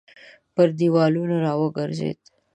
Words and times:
پر 0.53 0.67
دېوالونو 0.79 1.35
راوګرځېد. 1.45 2.19